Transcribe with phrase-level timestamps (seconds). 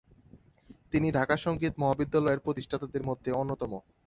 [0.91, 3.71] তিনি ঢাকা সঙ্গীত মহাবিদ্যালয়ের প্রতিষ্ঠাতাদের মধ্যে অন্যতম।